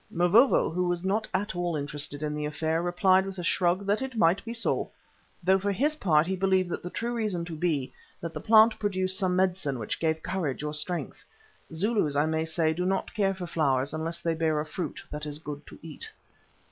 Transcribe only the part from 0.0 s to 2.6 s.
Mavovo, who was not at all interested in the